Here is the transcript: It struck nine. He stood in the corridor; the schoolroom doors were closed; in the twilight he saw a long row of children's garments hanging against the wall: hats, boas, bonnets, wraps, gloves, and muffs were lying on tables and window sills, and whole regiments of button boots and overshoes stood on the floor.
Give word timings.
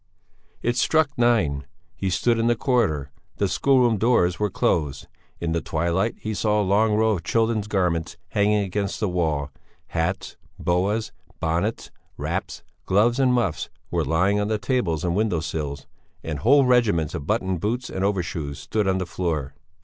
It 0.63 0.77
struck 0.77 1.11
nine. 1.15 1.67
He 1.95 2.09
stood 2.09 2.39
in 2.39 2.47
the 2.47 2.55
corridor; 2.55 3.11
the 3.37 3.47
schoolroom 3.47 3.99
doors 3.99 4.39
were 4.39 4.49
closed; 4.49 5.07
in 5.39 5.51
the 5.51 5.61
twilight 5.61 6.15
he 6.19 6.33
saw 6.33 6.59
a 6.59 6.63
long 6.65 6.95
row 6.95 7.11
of 7.11 7.23
children's 7.23 7.67
garments 7.67 8.17
hanging 8.29 8.63
against 8.63 8.99
the 8.99 9.07
wall: 9.07 9.51
hats, 9.89 10.37
boas, 10.57 11.11
bonnets, 11.39 11.91
wraps, 12.17 12.63
gloves, 12.87 13.19
and 13.19 13.31
muffs 13.35 13.69
were 13.91 14.03
lying 14.03 14.39
on 14.39 14.49
tables 14.57 15.03
and 15.03 15.13
window 15.15 15.39
sills, 15.39 15.85
and 16.23 16.39
whole 16.39 16.65
regiments 16.65 17.13
of 17.13 17.27
button 17.27 17.59
boots 17.59 17.87
and 17.87 18.03
overshoes 18.03 18.57
stood 18.57 18.87
on 18.87 18.97
the 18.97 19.05
floor. 19.05 19.53